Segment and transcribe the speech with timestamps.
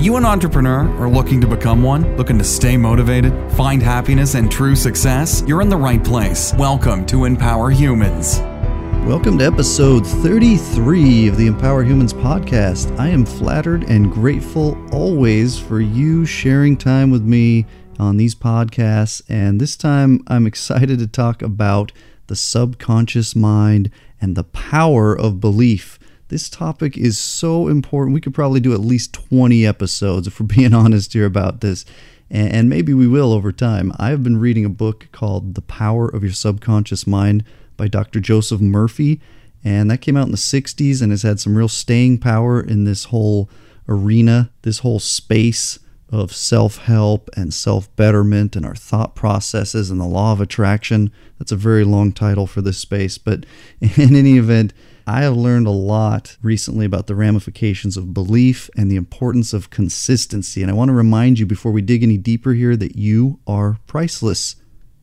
[0.00, 2.16] you an entrepreneur or looking to become one?
[2.16, 5.44] Looking to stay motivated, find happiness and true success?
[5.46, 6.54] You're in the right place.
[6.54, 8.38] Welcome to Empower Humans.
[9.06, 12.98] Welcome to episode 33 of the Empower Humans podcast.
[12.98, 17.66] I am flattered and grateful always for you sharing time with me
[17.98, 19.20] on these podcasts.
[19.28, 21.92] And this time I'm excited to talk about
[22.28, 25.98] the subconscious mind and the power of belief.
[26.30, 28.14] This topic is so important.
[28.14, 31.84] We could probably do at least 20 episodes if we're being honest here about this.
[32.30, 33.92] And maybe we will over time.
[33.98, 37.42] I have been reading a book called The Power of Your Subconscious Mind
[37.76, 38.20] by Dr.
[38.20, 39.20] Joseph Murphy.
[39.64, 42.84] And that came out in the 60s and has had some real staying power in
[42.84, 43.50] this whole
[43.88, 50.00] arena, this whole space of self help and self betterment and our thought processes and
[50.00, 51.10] the law of attraction.
[51.40, 53.18] That's a very long title for this space.
[53.18, 53.44] But
[53.80, 54.72] in any event,
[55.10, 59.68] I have learned a lot recently about the ramifications of belief and the importance of
[59.68, 60.62] consistency.
[60.62, 63.78] And I want to remind you before we dig any deeper here that you are
[63.88, 64.54] priceless.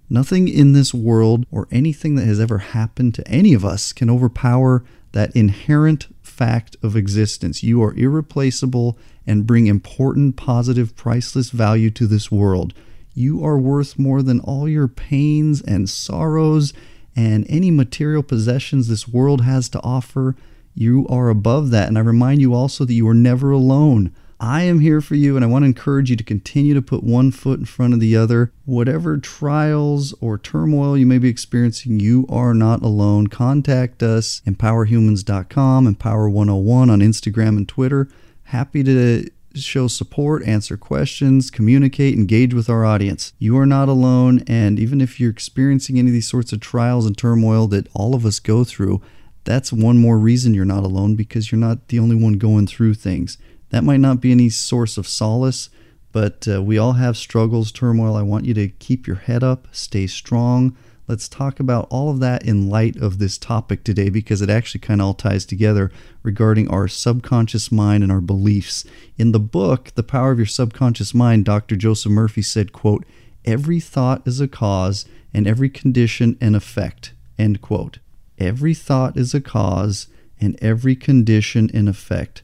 [0.09, 4.09] Nothing in this world or anything that has ever happened to any of us can
[4.09, 7.61] overpower that inherent fact of existence.
[7.61, 12.73] You are irreplaceable and bring important, positive, priceless value to this world.
[13.13, 16.71] You are worth more than all your pains and sorrows
[17.17, 20.35] and any material possessions this world has to offer,
[20.75, 21.87] you are above that.
[21.87, 24.13] And I remind you also that you are never alone.
[24.39, 27.03] I am here for you, and I want to encourage you to continue to put
[27.03, 28.51] one foot in front of the other.
[28.65, 33.27] Whatever trials or turmoil you may be experiencing, you are not alone.
[33.27, 38.07] Contact us, empowerhumans.com, empower101 on Instagram and Twitter.
[38.43, 39.27] Happy to
[39.63, 43.33] show support, answer questions, communicate, engage with our audience.
[43.39, 47.05] You are not alone, and even if you're experiencing any of these sorts of trials
[47.05, 49.01] and turmoil that all of us go through,
[49.43, 52.95] that's one more reason you're not alone because you're not the only one going through
[52.95, 53.37] things.
[53.69, 55.69] That might not be any source of solace,
[56.11, 58.15] but uh, we all have struggles, turmoil.
[58.15, 60.75] I want you to keep your head up, stay strong,
[61.07, 64.81] Let's talk about all of that in light of this topic today because it actually
[64.81, 65.89] kind of all ties together
[66.21, 68.83] regarding our subconscious mind and our beliefs.
[69.17, 71.77] In the book, The Power of Your Subconscious Mind, Dr.
[71.77, 73.05] Joseph Murphy said, quote,
[73.45, 77.99] "Every thought is a cause and every condition an effect." End quote.
[78.37, 80.07] Every thought is a cause
[80.41, 82.43] and every condition an effect.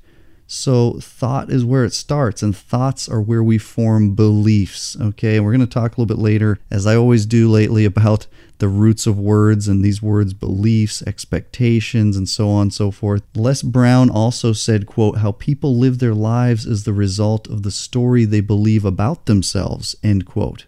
[0.55, 4.95] So, thought is where it starts, and thoughts are where we form beliefs.
[5.01, 7.85] Okay, and we're going to talk a little bit later, as I always do lately,
[7.85, 8.27] about
[8.59, 13.23] the roots of words and these words beliefs expectations and so on and so forth.
[13.33, 17.71] Les brown also said quote how people live their lives is the result of the
[17.71, 20.67] story they believe about themselves end quote.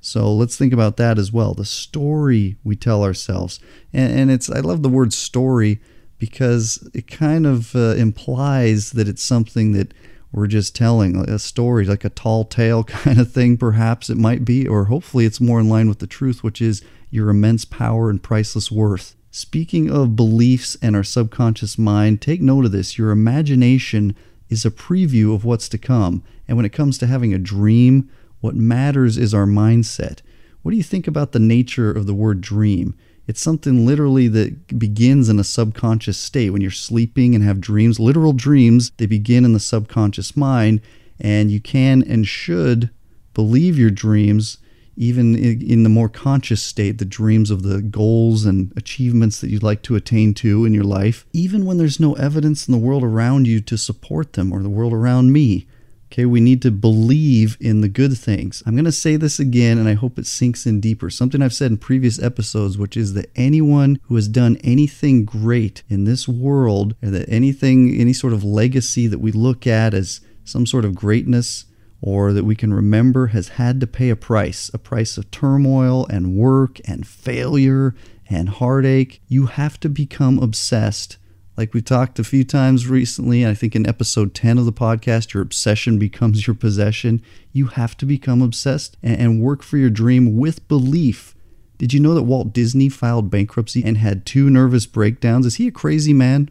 [0.00, 3.58] So let's think about that as well the story we tell ourselves.
[3.92, 5.80] And, and it's i love the word story
[6.18, 9.92] because it kind of uh, implies that it's something that
[10.32, 14.44] we're just telling a story, like a tall tale kind of thing, perhaps it might
[14.44, 18.10] be, or hopefully it's more in line with the truth, which is your immense power
[18.10, 19.14] and priceless worth.
[19.30, 22.98] Speaking of beliefs and our subconscious mind, take note of this.
[22.98, 24.14] Your imagination
[24.48, 26.22] is a preview of what's to come.
[26.46, 30.20] And when it comes to having a dream, what matters is our mindset.
[30.62, 32.94] What do you think about the nature of the word dream?
[33.28, 36.50] It's something literally that begins in a subconscious state.
[36.50, 40.80] When you're sleeping and have dreams, literal dreams, they begin in the subconscious mind,
[41.20, 42.90] and you can and should
[43.34, 44.58] believe your dreams
[44.98, 49.62] even in the more conscious state, the dreams of the goals and achievements that you'd
[49.62, 53.04] like to attain to in your life, even when there's no evidence in the world
[53.04, 55.68] around you to support them or the world around me.
[56.10, 58.62] Okay, we need to believe in the good things.
[58.64, 61.10] I'm going to say this again and I hope it sinks in deeper.
[61.10, 65.82] Something I've said in previous episodes, which is that anyone who has done anything great
[65.90, 70.22] in this world, or that anything, any sort of legacy that we look at as
[70.44, 71.66] some sort of greatness
[72.00, 76.06] or that we can remember has had to pay a price a price of turmoil
[76.06, 77.94] and work and failure
[78.30, 79.20] and heartache.
[79.28, 81.18] You have to become obsessed
[81.58, 85.34] like we talked a few times recently, I think in episode 10 of the podcast,
[85.34, 87.20] your obsession becomes your possession.
[87.50, 91.34] You have to become obsessed and work for your dream with belief.
[91.76, 95.46] Did you know that Walt Disney filed bankruptcy and had two nervous breakdowns?
[95.46, 96.48] Is he a crazy man?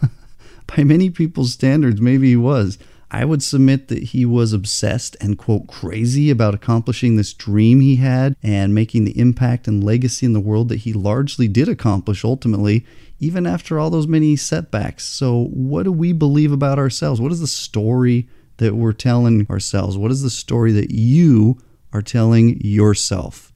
[0.74, 2.78] By many people's standards, maybe he was.
[3.16, 7.96] I would submit that he was obsessed and, quote, crazy about accomplishing this dream he
[7.96, 12.26] had and making the impact and legacy in the world that he largely did accomplish
[12.26, 12.84] ultimately,
[13.18, 15.04] even after all those many setbacks.
[15.04, 17.18] So, what do we believe about ourselves?
[17.18, 18.28] What is the story
[18.58, 19.96] that we're telling ourselves?
[19.96, 21.56] What is the story that you
[21.94, 23.50] are telling yourself?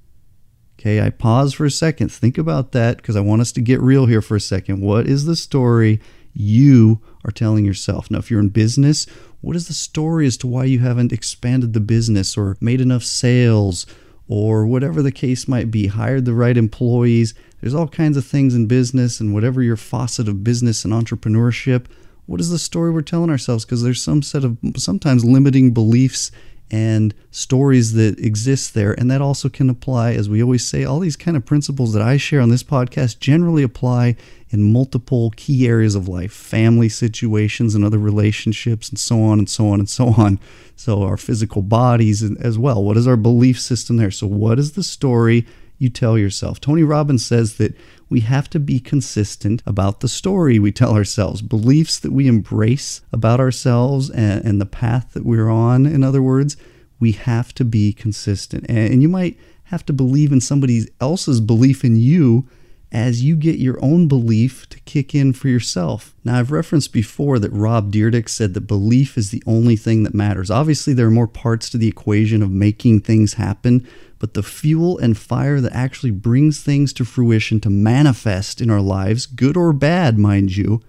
[0.79, 2.11] Okay, I pause for a second.
[2.11, 4.81] Think about that because I want us to get real here for a second.
[4.81, 6.01] What is the story
[6.33, 8.11] you are telling yourself.
[8.11, 9.07] Now, if you're in business,
[9.41, 13.05] what is the story as to why you haven't expanded the business or made enough
[13.05, 13.87] sales
[14.29, 17.35] or whatever the case might be, hired the right employees?
[17.61, 21.87] There's all kinds of things in business and whatever your faucet of business and entrepreneurship.
[22.27, 23.65] What is the story we're telling ourselves?
[23.65, 26.31] Because there's some set of sometimes limiting beliefs
[26.71, 28.93] and stories that exist there.
[28.93, 32.03] And that also can apply, as we always say, all these kind of principles that
[32.03, 34.17] I share on this podcast generally apply
[34.51, 39.49] in multiple key areas of life family situations and other relationships, and so on and
[39.49, 40.39] so on and so on.
[40.77, 42.83] So, our physical bodies as well.
[42.83, 44.11] What is our belief system there?
[44.11, 45.47] So, what is the story
[45.79, 46.61] you tell yourself?
[46.61, 47.77] Tony Robbins says that
[48.11, 53.01] we have to be consistent about the story we tell ourselves, beliefs that we embrace
[53.13, 55.87] about ourselves and, and the path that we're on.
[55.87, 56.57] In other words,
[56.99, 58.67] we have to be consistent.
[58.69, 62.49] And, and you might have to believe in somebody else's belief in you
[62.93, 66.13] as you get your own belief to kick in for yourself.
[66.25, 70.15] Now, I've referenced before that Rob Dyrdek said that belief is the only thing that
[70.15, 70.51] matters.
[70.51, 73.87] Obviously, there are more parts to the equation of making things happen,
[74.21, 78.81] but the fuel and fire that actually brings things to fruition to manifest in our
[78.81, 80.83] lives, good or bad, mind you,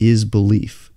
[0.00, 0.90] is belief.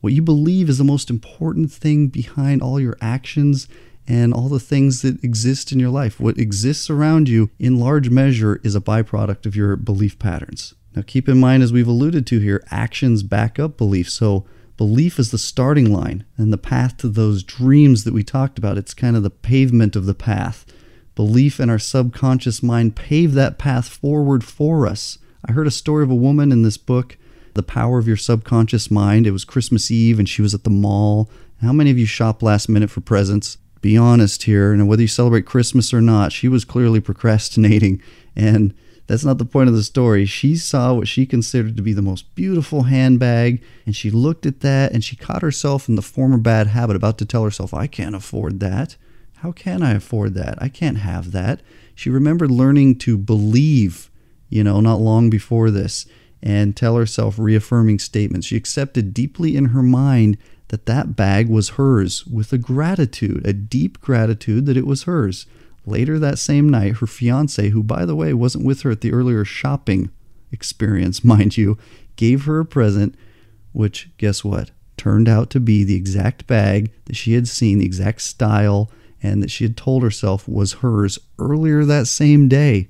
[0.00, 3.68] What you believe is the most important thing behind all your actions
[4.06, 6.18] and all the things that exist in your life.
[6.18, 10.74] What exists around you, in large measure, is a byproduct of your belief patterns.
[10.94, 14.08] Now, keep in mind, as we've alluded to here, actions back up belief.
[14.08, 18.58] So, belief is the starting line and the path to those dreams that we talked
[18.58, 18.78] about.
[18.78, 20.64] It's kind of the pavement of the path.
[21.14, 25.18] Belief in our subconscious mind pave that path forward for us.
[25.44, 27.16] I heard a story of a woman in this book,
[27.54, 29.26] The Power of Your Subconscious Mind.
[29.26, 31.30] It was Christmas Eve and she was at the mall.
[31.62, 33.58] How many of you shop last minute for presents?
[33.84, 38.00] be honest here, and whether you celebrate Christmas or not, she was clearly procrastinating.
[38.34, 38.72] And
[39.06, 40.24] that's not the point of the story.
[40.24, 44.60] She saw what she considered to be the most beautiful handbag, and she looked at
[44.60, 47.86] that and she caught herself in the former bad habit, about to tell herself, I
[47.86, 48.96] can't afford that.
[49.44, 50.56] How can I afford that?
[50.58, 51.60] I can't have that.
[51.94, 54.10] She remembered learning to believe,
[54.48, 56.06] you know, not long before this,
[56.42, 58.46] and tell herself reaffirming statements.
[58.46, 60.38] She accepted deeply in her mind
[60.68, 65.44] that that bag was hers with a gratitude, a deep gratitude that it was hers.
[65.84, 69.12] Later that same night, her fiance, who by the way wasn't with her at the
[69.12, 70.10] earlier shopping
[70.52, 71.76] experience, mind you,
[72.16, 73.14] gave her a present,
[73.72, 77.84] which, guess what, turned out to be the exact bag that she had seen, the
[77.84, 78.90] exact style,
[79.24, 82.88] and that she had told herself was hers earlier that same day.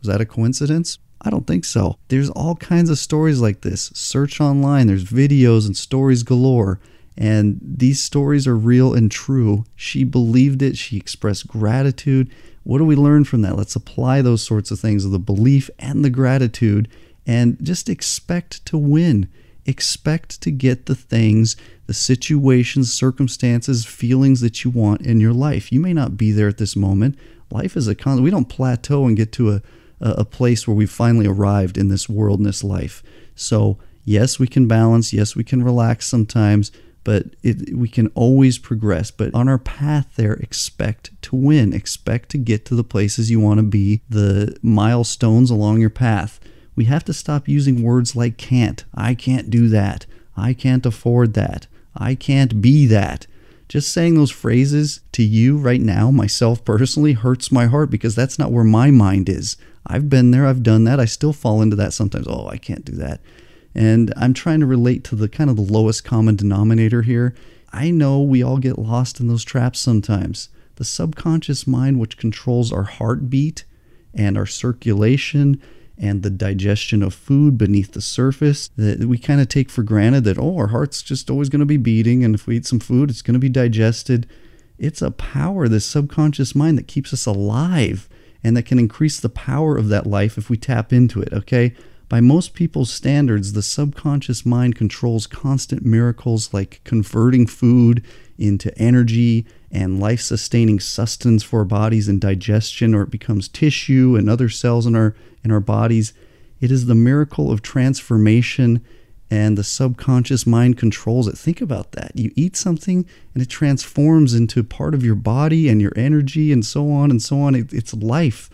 [0.00, 0.98] Was that a coincidence?
[1.22, 1.96] I don't think so.
[2.08, 3.92] There's all kinds of stories like this.
[3.94, 6.80] Search online, there's videos and stories galore.
[7.16, 9.64] And these stories are real and true.
[9.76, 12.30] She believed it, she expressed gratitude.
[12.64, 13.56] What do we learn from that?
[13.56, 16.88] Let's apply those sorts of things of the belief and the gratitude
[17.26, 19.28] and just expect to win.
[19.66, 25.72] Expect to get the things, the situations, circumstances, feelings that you want in your life.
[25.72, 27.18] You may not be there at this moment.
[27.50, 28.24] Life is a constant.
[28.24, 29.62] We don't plateau and get to a,
[30.00, 33.02] a place where we've finally arrived in this world, in this life.
[33.34, 35.12] So, yes, we can balance.
[35.12, 36.70] Yes, we can relax sometimes
[37.04, 39.10] but it, we can always progress.
[39.10, 43.40] But on our path there, expect to win, expect to get to the places you
[43.40, 46.40] want to be, the milestones along your path.
[46.80, 48.86] We have to stop using words like can't.
[48.94, 50.06] I can't do that.
[50.34, 51.66] I can't afford that.
[51.94, 53.26] I can't be that.
[53.68, 58.38] Just saying those phrases to you right now, myself personally, hurts my heart because that's
[58.38, 59.58] not where my mind is.
[59.86, 60.98] I've been there, I've done that.
[60.98, 62.26] I still fall into that sometimes.
[62.26, 63.20] Oh, I can't do that.
[63.74, 67.34] And I'm trying to relate to the kind of the lowest common denominator here.
[67.74, 70.48] I know we all get lost in those traps sometimes.
[70.76, 73.64] The subconscious mind, which controls our heartbeat
[74.14, 75.60] and our circulation
[76.00, 80.24] and the digestion of food beneath the surface, that we kind of take for granted
[80.24, 82.24] that, oh, our heart's just always going to be beating.
[82.24, 84.26] And if we eat some food, it's going to be digested.
[84.78, 88.08] It's a power, this subconscious mind, that keeps us alive
[88.42, 91.74] and that can increase the power of that life if we tap into it, okay?
[92.08, 98.02] By most people's standards, the subconscious mind controls constant miracles like converting food
[98.38, 104.16] into energy and life sustaining sustenance for our bodies and digestion, or it becomes tissue
[104.16, 106.12] and other cells in our, in our bodies.
[106.60, 108.84] It is the miracle of transformation,
[109.30, 111.38] and the subconscious mind controls it.
[111.38, 112.12] Think about that.
[112.16, 116.66] You eat something and it transforms into part of your body and your energy, and
[116.66, 117.54] so on and so on.
[117.54, 118.50] It, it's life.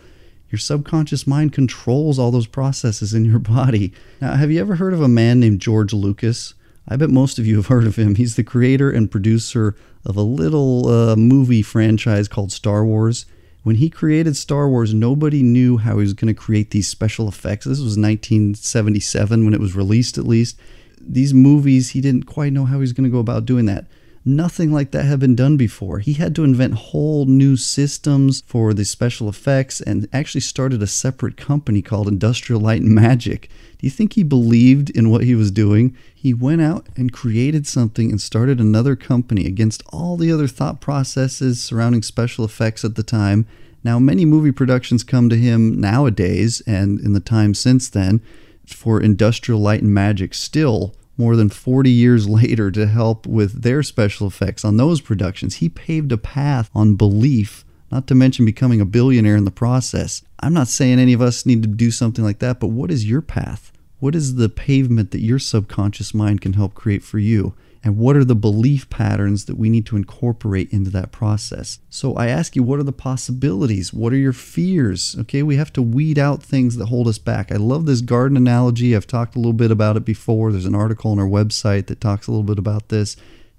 [0.49, 3.91] Your subconscious mind controls all those processes in your body.
[4.21, 6.53] Now, have you ever heard of a man named George Lucas?
[6.87, 8.15] I bet most of you have heard of him.
[8.15, 9.75] He's the creator and producer
[10.05, 13.25] of a little uh, movie franchise called Star Wars.
[13.63, 17.27] When he created Star Wars, nobody knew how he was going to create these special
[17.27, 17.65] effects.
[17.65, 20.57] This was 1977 when it was released, at least.
[20.99, 23.85] these movies, he didn't quite know how he was going to go about doing that.
[24.27, 25.99] Nothing like that had been done before.
[25.99, 30.87] He had to invent whole new systems for the special effects and actually started a
[30.87, 33.49] separate company called Industrial Light and Magic.
[33.77, 35.95] Do you think he believed in what he was doing?
[36.13, 40.81] He went out and created something and started another company against all the other thought
[40.81, 43.45] processes surrounding special effects at the time.
[43.81, 48.19] Now, many movie productions come to him nowadays and in the time since then
[48.65, 53.83] for Industrial Light and Magic still more than 40 years later to help with their
[53.83, 55.55] special effects on those productions.
[55.55, 60.23] He paved a path on belief, not to mention becoming a billionaire in the process.
[60.39, 63.09] I'm not saying any of us need to do something like that, but what is
[63.09, 63.71] your path?
[63.99, 67.55] What is the pavement that your subconscious mind can help create for you?
[67.83, 71.79] And what are the belief patterns that we need to incorporate into that process.
[71.89, 73.93] So I ask you, what are the possibilities?
[73.93, 75.15] What are your fears?
[75.19, 77.51] Okay, we have to weed out things that hold us back.
[77.51, 78.95] I love this garden analogy.
[78.95, 80.51] I've talked a little bit about it before.
[80.51, 83.15] There's an article on our website that talks a little bit about this.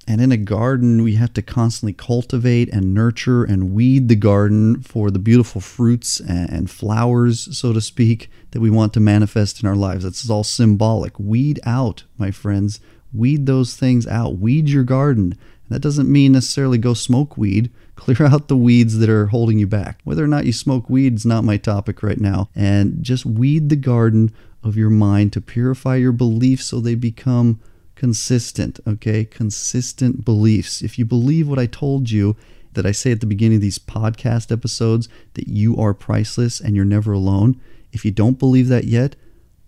[0.06, 4.80] And in a garden, we have to constantly cultivate and nurture and weed the garden
[4.80, 9.68] for the beautiful fruits and flowers, so to speak, that we want to manifest in
[9.68, 10.04] our lives.
[10.04, 11.18] That's all symbolic.
[11.18, 12.80] Weed out, my friends,
[13.12, 14.38] Weed those things out.
[14.38, 15.36] Weed your garden.
[15.68, 17.70] That doesn't mean necessarily go smoke weed.
[17.96, 20.00] Clear out the weeds that are holding you back.
[20.04, 22.48] Whether or not you smoke weed is not my topic right now.
[22.54, 27.60] And just weed the garden of your mind to purify your beliefs so they become
[27.96, 29.24] consistent, okay?
[29.24, 30.82] Consistent beliefs.
[30.82, 32.36] If you believe what I told you,
[32.74, 36.76] that I say at the beginning of these podcast episodes, that you are priceless and
[36.76, 37.60] you're never alone,
[37.92, 39.16] if you don't believe that yet,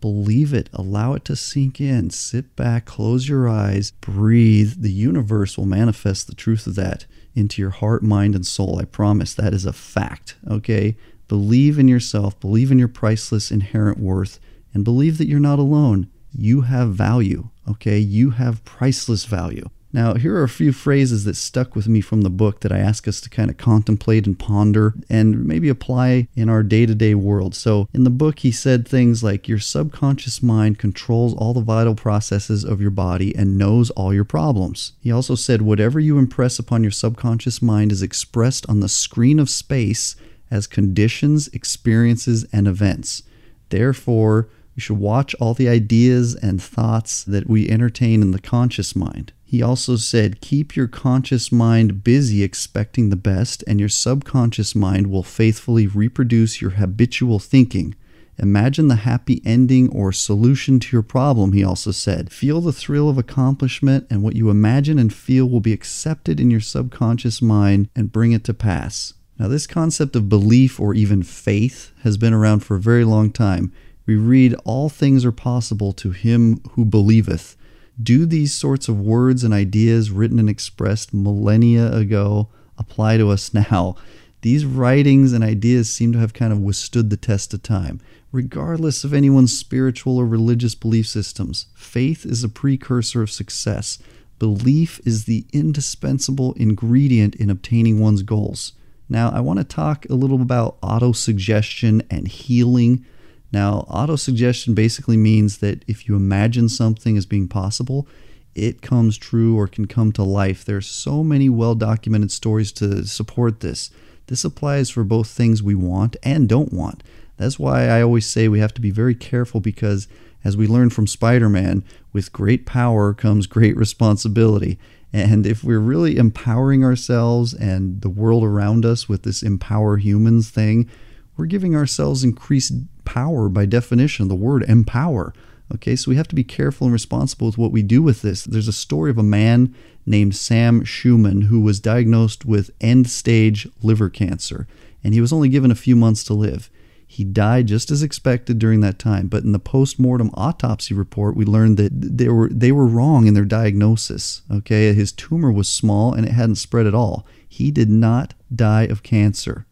[0.01, 2.11] Believe it, allow it to sink in.
[2.11, 4.75] Sit back, close your eyes, breathe.
[4.79, 8.79] The universe will manifest the truth of that into your heart, mind, and soul.
[8.81, 10.37] I promise that is a fact.
[10.49, 10.97] Okay?
[11.29, 14.41] Believe in yourself, believe in your priceless inherent worth,
[14.75, 16.09] and believe that you're not alone.
[16.33, 17.51] You have value.
[17.69, 17.99] Okay?
[17.99, 19.69] You have priceless value.
[19.93, 22.79] Now, here are a few phrases that stuck with me from the book that I
[22.79, 26.95] ask us to kind of contemplate and ponder and maybe apply in our day to
[26.95, 27.57] day world.
[27.57, 31.97] So, in the book, he said things like Your subconscious mind controls all the vital
[31.97, 34.93] processes of your body and knows all your problems.
[35.01, 39.41] He also said, Whatever you impress upon your subconscious mind is expressed on the screen
[39.41, 40.15] of space
[40.53, 43.25] as conditions, experiences, and events.
[43.71, 48.95] Therefore, we should watch all the ideas and thoughts that we entertain in the conscious
[48.95, 49.33] mind.
[49.51, 55.09] He also said, Keep your conscious mind busy expecting the best, and your subconscious mind
[55.09, 57.97] will faithfully reproduce your habitual thinking.
[58.39, 62.33] Imagine the happy ending or solution to your problem, he also said.
[62.33, 66.53] Feel the thrill of accomplishment, and what you imagine and feel will be accepted in
[66.53, 69.15] your subconscious mind and bring it to pass.
[69.37, 73.33] Now, this concept of belief or even faith has been around for a very long
[73.33, 73.73] time.
[74.07, 77.57] We read, All things are possible to him who believeth.
[78.01, 83.53] Do these sorts of words and ideas written and expressed millennia ago apply to us
[83.73, 83.97] now?
[84.43, 88.01] These writings and ideas seem to have kind of withstood the test of time.
[88.33, 93.99] Regardless of anyone's spiritual or religious belief systems, faith is a precursor of success.
[94.39, 98.73] Belief is the indispensable ingredient in obtaining one's goals.
[99.11, 103.05] Now, I want to talk a little about autosuggestion and healing
[103.53, 108.07] now, autosuggestion basically means that if you imagine something as being possible,
[108.55, 110.65] it comes true or can come to life.
[110.65, 113.91] There's so many well documented stories to support this.
[114.27, 117.03] This applies for both things we want and don't want.
[117.37, 120.07] That's why I always say we have to be very careful because,
[120.45, 124.79] as we learned from Spider Man, with great power comes great responsibility.
[125.13, 130.51] And if we're really empowering ourselves and the world around us with this empower humans
[130.51, 130.89] thing,
[131.37, 132.73] we're giving ourselves increased
[133.05, 135.33] power by definition, the word empower.
[135.75, 138.45] Okay, so we have to be careful and responsible with what we do with this.
[138.45, 143.69] There's a story of a man named Sam Schumann who was diagnosed with end stage
[143.83, 144.67] liver cancer,
[145.05, 146.71] and he was only given a few months to live.
[147.07, 151.45] He died just as expected during that time, but in the post-mortem autopsy report, we
[151.45, 154.43] learned that they were they were wrong in their diagnosis.
[154.51, 157.27] Okay, his tumor was small and it hadn't spread at all.
[157.49, 159.67] He did not die of cancer.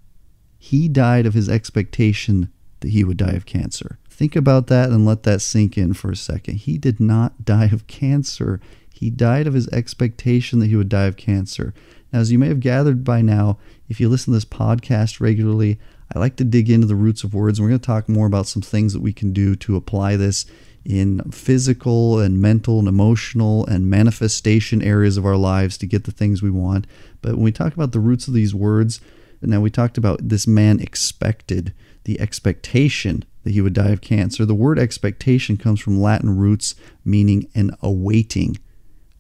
[0.59, 3.99] He died of his expectation that he would die of cancer.
[4.09, 6.57] Think about that and let that sink in for a second.
[6.57, 8.61] He did not die of cancer.
[8.93, 11.73] He died of his expectation that he would die of cancer.
[12.13, 13.59] Now, as you may have gathered by now,
[13.89, 15.79] if you listen to this podcast regularly,
[16.13, 17.59] I like to dig into the roots of words.
[17.59, 20.17] And we're going to talk more about some things that we can do to apply
[20.17, 20.47] this
[20.85, 26.13] in physical and mental and emotional and manifestation areas of our lives to get the
[26.13, 26.87] things we want.
[27.21, 29.01] But when we talk about the roots of these words,
[29.41, 31.73] now, we talked about this man expected
[32.09, 34.47] the expectation that he would die of cancer.
[34.47, 36.75] The word expectation comes from Latin roots
[37.05, 38.57] meaning an awaiting,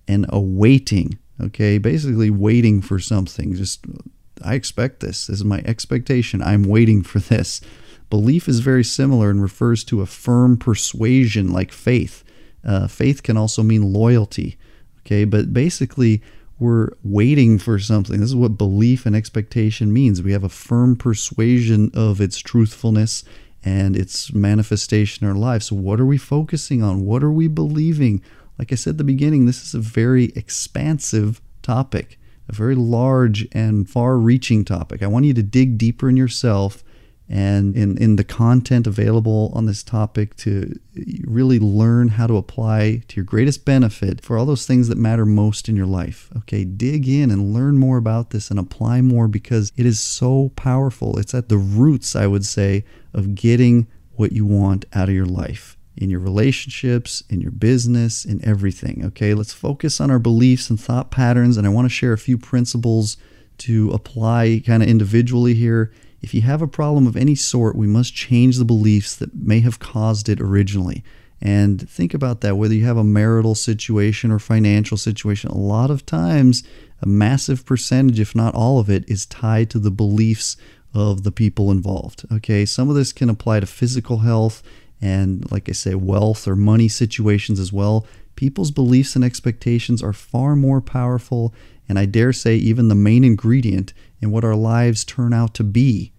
[0.08, 1.18] an awaiting.
[1.38, 3.54] Okay, basically waiting for something.
[3.54, 3.84] Just,
[4.42, 5.26] I expect this.
[5.26, 6.40] This is my expectation.
[6.40, 7.60] I'm waiting for this.
[8.08, 12.24] Belief is very similar and refers to a firm persuasion like faith.
[12.64, 14.56] Uh, faith can also mean loyalty.
[15.00, 16.22] Okay, but basically,
[16.58, 18.20] we're waiting for something.
[18.20, 20.22] This is what belief and expectation means.
[20.22, 23.24] We have a firm persuasion of its truthfulness
[23.64, 25.66] and its manifestation in our lives.
[25.66, 27.04] So, what are we focusing on?
[27.04, 28.22] What are we believing?
[28.58, 33.46] Like I said at the beginning, this is a very expansive topic, a very large
[33.52, 35.02] and far reaching topic.
[35.02, 36.82] I want you to dig deeper in yourself
[37.28, 40.78] and in, in the content available on this topic to
[41.24, 45.26] really learn how to apply to your greatest benefit for all those things that matter
[45.26, 46.30] most in your life.
[46.38, 50.52] Okay, dig in and learn more about this and apply more because it is so
[50.56, 51.18] powerful.
[51.18, 55.26] It's at the roots, I would say, of getting what you want out of your
[55.26, 55.76] life.
[55.96, 59.04] In your relationships, in your business, in everything.
[59.04, 61.56] Okay, let's focus on our beliefs and thought patterns.
[61.56, 63.16] And I want to share a few principles
[63.58, 67.86] to apply kind of individually here if you have a problem of any sort, we
[67.86, 71.04] must change the beliefs that may have caused it originally.
[71.40, 75.90] And think about that, whether you have a marital situation or financial situation, a lot
[75.90, 76.64] of times
[77.00, 80.56] a massive percentage, if not all of it, is tied to the beliefs
[80.92, 82.24] of the people involved.
[82.32, 84.62] Okay, some of this can apply to physical health
[85.00, 88.04] and, like I say, wealth or money situations as well.
[88.34, 91.54] People's beliefs and expectations are far more powerful,
[91.88, 95.64] and I dare say, even the main ingredient in what our lives turn out to
[95.64, 96.12] be.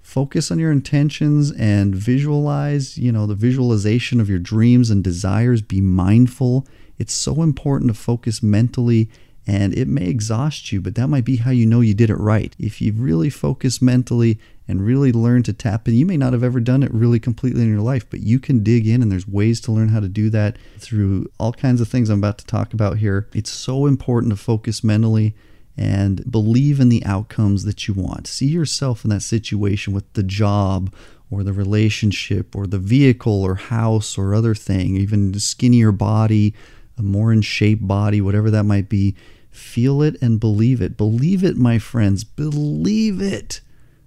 [0.00, 5.62] Focus on your intentions and visualize, you know, the visualization of your dreams and desires.
[5.62, 6.66] Be mindful.
[6.98, 9.08] It's so important to focus mentally
[9.46, 12.16] and it may exhaust you, but that might be how you know you did it
[12.16, 12.54] right.
[12.58, 16.44] If you really focus mentally and really learn to tap in, you may not have
[16.44, 19.26] ever done it really completely in your life, but you can dig in, and there's
[19.26, 22.46] ways to learn how to do that through all kinds of things I'm about to
[22.46, 23.28] talk about here.
[23.34, 25.34] It's so important to focus mentally
[25.76, 28.26] and believe in the outcomes that you want.
[28.26, 30.94] See yourself in that situation with the job
[31.30, 36.54] or the relationship or the vehicle or house or other thing, even skinnier body,
[36.98, 39.16] a more in shape body, whatever that might be.
[39.50, 40.96] Feel it and believe it.
[40.96, 42.24] Believe it, my friends.
[42.24, 43.60] Believe it.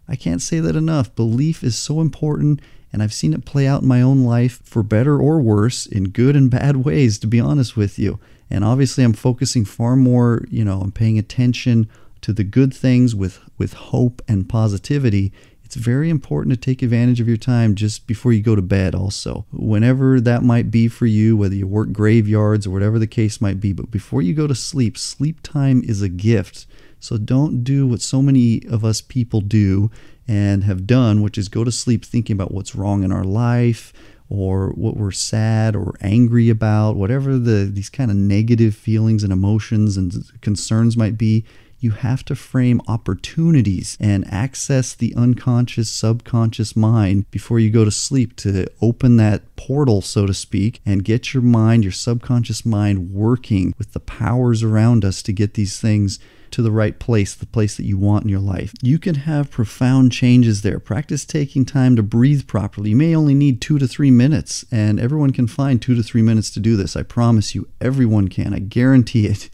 [0.07, 1.15] I can't say that enough.
[1.15, 2.61] Belief is so important,
[2.93, 6.09] and I've seen it play out in my own life for better or worse, in
[6.09, 8.19] good and bad ways, to be honest with you.
[8.49, 11.89] And obviously, I'm focusing far more, you know, I'm paying attention
[12.21, 15.31] to the good things with, with hope and positivity.
[15.63, 18.93] It's very important to take advantage of your time just before you go to bed,
[18.93, 19.45] also.
[19.51, 23.60] Whenever that might be for you, whether you work graveyards or whatever the case might
[23.60, 26.67] be, but before you go to sleep, sleep time is a gift.
[26.99, 29.89] So don't do what so many of us people do
[30.27, 33.91] and have done, which is go to sleep thinking about what's wrong in our life,
[34.29, 39.31] or what we're sad or angry about, whatever the these kind of negative feelings and
[39.31, 41.45] emotions and concerns might be,
[41.79, 47.91] you have to frame opportunities and access the unconscious, subconscious mind before you go to
[47.91, 53.11] sleep to open that portal, so to speak, and get your mind, your subconscious mind,
[53.11, 56.17] working with the powers around us to get these things
[56.55, 58.73] to the right place, the place that you want in your life.
[58.81, 60.79] You can have profound changes there.
[60.79, 62.91] Practice taking time to breathe properly.
[62.91, 66.21] You may only need two to three minutes, and everyone can find two to three
[66.21, 66.95] minutes to do this.
[66.95, 68.53] I promise you, everyone can.
[68.53, 69.49] I guarantee it.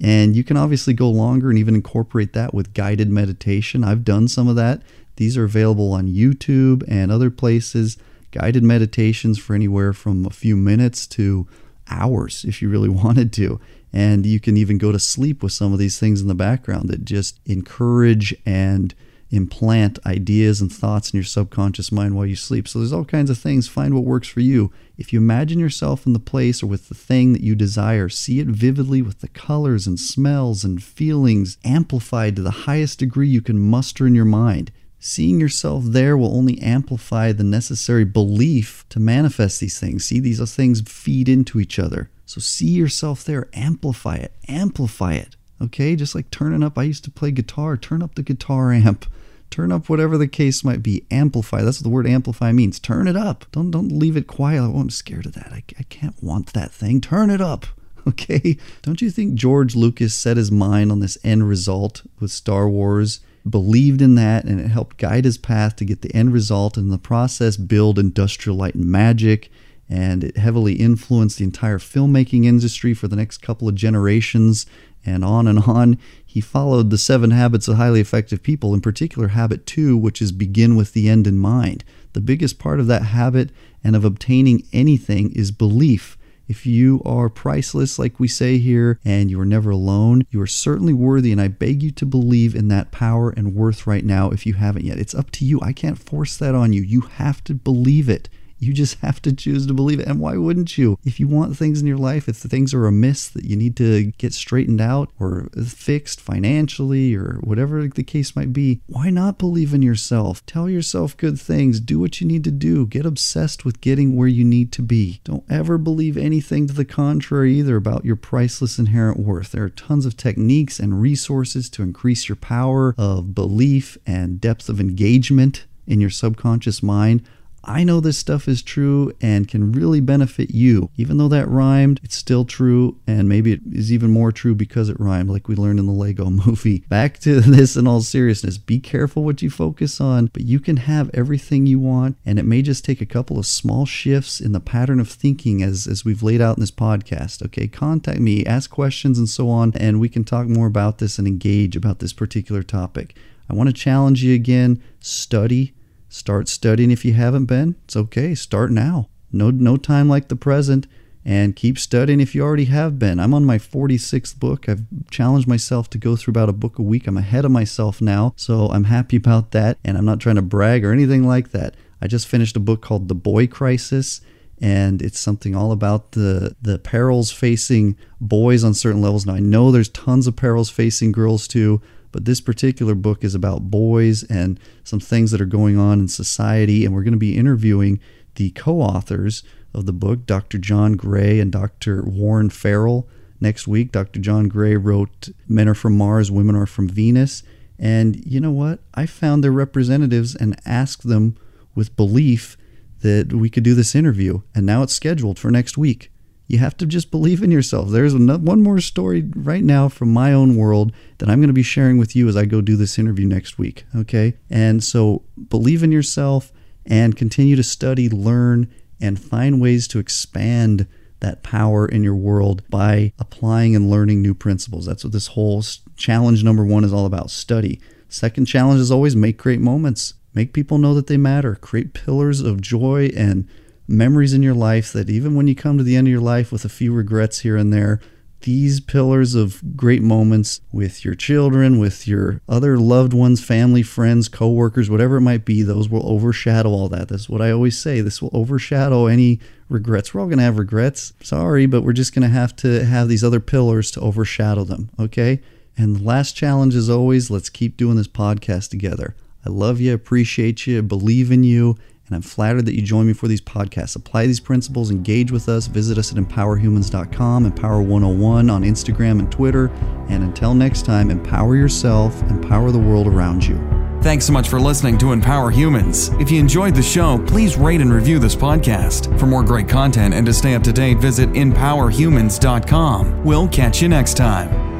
[0.00, 3.82] And you can obviously go longer and even incorporate that with guided meditation.
[3.82, 4.80] I've done some of that.
[5.16, 7.98] These are available on YouTube and other places.
[8.30, 11.48] Guided meditations for anywhere from a few minutes to
[11.90, 13.60] hours if you really wanted to.
[13.94, 16.88] And you can even go to sleep with some of these things in the background
[16.88, 18.92] that just encourage and
[19.30, 22.66] implant ideas and thoughts in your subconscious mind while you sleep.
[22.66, 23.68] So there's all kinds of things.
[23.68, 24.72] Find what works for you.
[24.98, 28.40] If you imagine yourself in the place or with the thing that you desire, see
[28.40, 33.42] it vividly with the colors and smells and feelings amplified to the highest degree you
[33.42, 34.72] can muster in your mind.
[35.06, 40.06] Seeing yourself there will only amplify the necessary belief to manifest these things.
[40.06, 42.08] See, these things feed into each other.
[42.24, 45.36] So see yourself there, amplify it, amplify it.
[45.60, 46.78] Okay, just like turning up.
[46.78, 49.04] I used to play guitar, turn up the guitar amp.
[49.50, 51.04] Turn up whatever the case might be.
[51.10, 51.60] Amplify.
[51.60, 52.80] That's what the word amplify means.
[52.80, 53.44] Turn it up.
[53.52, 54.62] Don't don't leave it quiet.
[54.62, 55.52] Oh, I'm scared of that.
[55.52, 57.02] I, I can't want that thing.
[57.02, 57.66] Turn it up.
[58.06, 58.58] Okay?
[58.82, 63.20] Don't you think George Lucas set his mind on this end result with Star Wars?
[63.48, 66.86] Believed in that and it helped guide his path to get the end result and
[66.86, 69.50] in the process build industrial light and magic
[69.88, 74.66] and it heavily influenced the entire filmmaking industry for the next couple of generations
[75.04, 75.98] and on and on.
[76.24, 80.32] He followed the seven habits of highly effective people, in particular, habit two, which is
[80.32, 81.84] begin with the end in mind.
[82.14, 83.50] The biggest part of that habit
[83.82, 86.16] and of obtaining anything is belief.
[86.46, 90.46] If you are priceless, like we say here, and you are never alone, you are
[90.46, 94.30] certainly worthy, and I beg you to believe in that power and worth right now
[94.30, 94.98] if you haven't yet.
[94.98, 95.60] It's up to you.
[95.62, 96.82] I can't force that on you.
[96.82, 98.28] You have to believe it.
[98.58, 100.06] You just have to choose to believe it.
[100.06, 100.98] And why wouldn't you?
[101.04, 103.76] If you want things in your life, if the things are amiss that you need
[103.76, 109.38] to get straightened out or fixed financially or whatever the case might be, why not
[109.38, 110.44] believe in yourself?
[110.46, 111.80] Tell yourself good things.
[111.80, 112.86] Do what you need to do.
[112.86, 115.20] Get obsessed with getting where you need to be.
[115.24, 119.52] Don't ever believe anything to the contrary either about your priceless inherent worth.
[119.52, 124.68] There are tons of techniques and resources to increase your power of belief and depth
[124.68, 127.22] of engagement in your subconscious mind.
[127.66, 130.90] I know this stuff is true and can really benefit you.
[130.96, 134.88] Even though that rhymed, it's still true, and maybe it is even more true because
[134.88, 136.80] it rhymed, like we learned in the Lego movie.
[136.88, 140.78] Back to this in all seriousness be careful what you focus on, but you can
[140.78, 144.52] have everything you want, and it may just take a couple of small shifts in
[144.52, 147.44] the pattern of thinking as, as we've laid out in this podcast.
[147.44, 151.18] Okay, contact me, ask questions, and so on, and we can talk more about this
[151.18, 153.16] and engage about this particular topic.
[153.48, 155.74] I want to challenge you again study
[156.14, 157.74] Start studying if you haven't been.
[157.86, 158.36] It's okay.
[158.36, 159.08] Start now.
[159.32, 160.86] No, no time like the present.
[161.24, 163.18] And keep studying if you already have been.
[163.18, 164.68] I'm on my 46th book.
[164.68, 167.08] I've challenged myself to go through about a book a week.
[167.08, 168.32] I'm ahead of myself now.
[168.36, 169.78] So I'm happy about that.
[169.84, 171.74] And I'm not trying to brag or anything like that.
[172.00, 174.20] I just finished a book called The Boy Crisis
[174.60, 179.26] and it's something all about the the perils facing boys on certain levels.
[179.26, 181.82] Now I know there's tons of perils facing girls too,
[182.14, 186.06] but this particular book is about boys and some things that are going on in
[186.06, 186.84] society.
[186.84, 187.98] And we're going to be interviewing
[188.36, 189.42] the co authors
[189.74, 190.58] of the book, Dr.
[190.58, 192.04] John Gray and Dr.
[192.04, 193.08] Warren Farrell.
[193.40, 194.20] Next week, Dr.
[194.20, 197.42] John Gray wrote Men Are From Mars, Women Are From Venus.
[197.80, 198.78] And you know what?
[198.94, 201.36] I found their representatives and asked them
[201.74, 202.56] with belief
[203.00, 204.42] that we could do this interview.
[204.54, 206.12] And now it's scheduled for next week.
[206.54, 207.88] You have to just believe in yourself.
[207.88, 211.52] There's another, one more story right now from my own world that I'm going to
[211.52, 213.84] be sharing with you as I go do this interview next week.
[213.96, 214.34] Okay.
[214.48, 216.52] And so believe in yourself
[216.86, 220.86] and continue to study, learn, and find ways to expand
[221.18, 224.86] that power in your world by applying and learning new principles.
[224.86, 225.64] That's what this whole
[225.96, 227.80] challenge number one is all about study.
[228.08, 230.14] Second challenge is always make great moments.
[230.34, 231.56] Make people know that they matter.
[231.56, 233.48] Create pillars of joy and
[233.86, 236.50] memories in your life that even when you come to the end of your life
[236.50, 238.00] with a few regrets here and there,
[238.44, 244.28] these pillars of great moments with your children, with your other loved ones, family, friends,
[244.28, 247.08] coworkers, whatever it might be, those will overshadow all that.
[247.08, 248.02] That's what I always say.
[248.02, 250.12] This will overshadow any regrets.
[250.12, 251.14] We're all going to have regrets.
[251.22, 254.90] Sorry, but we're just going to have to have these other pillars to overshadow them,
[255.00, 255.40] okay?
[255.76, 259.16] And the last challenge is always let's keep doing this podcast together.
[259.46, 263.12] I love you, appreciate you, believe in you, and I'm flattered that you join me
[263.12, 263.96] for these podcasts.
[263.96, 269.68] Apply these principles, engage with us, visit us at empowerhumans.com, empower101 on Instagram and Twitter.
[270.08, 273.56] And until next time, empower yourself, empower the world around you.
[274.02, 276.10] Thanks so much for listening to Empower Humans.
[276.20, 279.18] If you enjoyed the show, please rate and review this podcast.
[279.18, 283.24] For more great content and to stay up to date, visit empowerhumans.com.
[283.24, 284.73] We'll catch you next time.